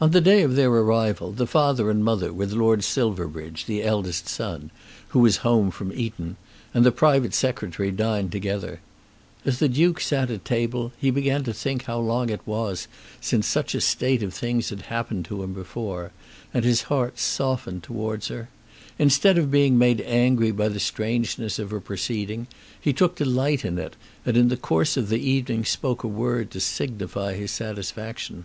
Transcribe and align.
On 0.00 0.12
the 0.12 0.20
day 0.20 0.44
of 0.44 0.54
their 0.54 0.70
arrival, 0.70 1.32
the 1.32 1.44
father 1.44 1.90
and 1.90 2.04
mother, 2.04 2.32
with 2.32 2.52
Lord 2.52 2.84
Silverbridge, 2.84 3.64
the 3.66 3.82
eldest 3.82 4.28
son, 4.28 4.70
who 5.08 5.18
was 5.18 5.38
home 5.38 5.72
from 5.72 5.92
Eton, 5.92 6.36
and 6.72 6.86
the 6.86 6.92
private 6.92 7.34
Secretary 7.34 7.90
dined 7.90 8.30
together. 8.30 8.78
As 9.44 9.58
the 9.58 9.68
Duke 9.68 10.00
sat 10.00 10.30
at 10.30 10.44
table, 10.44 10.92
he 10.96 11.10
began 11.10 11.42
to 11.42 11.52
think 11.52 11.86
how 11.86 11.98
long 11.98 12.30
it 12.30 12.46
was 12.46 12.86
since 13.20 13.48
such 13.48 13.74
a 13.74 13.80
state 13.80 14.22
of 14.22 14.32
things 14.32 14.70
had 14.70 14.82
happened 14.82 15.24
to 15.24 15.42
him 15.42 15.54
before, 15.54 16.12
and 16.54 16.64
his 16.64 16.82
heart 16.82 17.18
softened 17.18 17.82
towards 17.82 18.28
her. 18.28 18.50
Instead 18.96 19.38
of 19.38 19.50
being 19.50 19.76
made 19.76 20.00
angry 20.02 20.52
by 20.52 20.68
the 20.68 20.78
strangeness 20.78 21.58
of 21.58 21.72
her 21.72 21.80
proceeding, 21.80 22.46
he 22.80 22.92
took 22.92 23.16
delight 23.16 23.64
in 23.64 23.76
it, 23.76 23.96
and 24.24 24.36
in 24.36 24.50
the 24.50 24.56
course 24.56 24.96
of 24.96 25.08
the 25.08 25.18
evening 25.18 25.64
spoke 25.64 26.04
a 26.04 26.06
word 26.06 26.48
to 26.52 26.60
signify 26.60 27.34
his 27.34 27.50
satisfaction. 27.50 28.44